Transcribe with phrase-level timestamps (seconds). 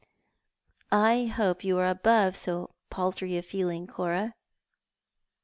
[1.13, 4.33] "I hope you are above so paltry a feeling, Cora."